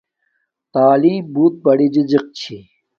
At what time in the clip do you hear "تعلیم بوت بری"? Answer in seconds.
0.73-1.87